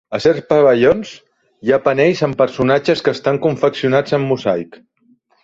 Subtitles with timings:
[0.17, 1.11] A certs pavellons
[1.67, 4.83] hi ha panells amb personatges que estan confeccionats en mosaic.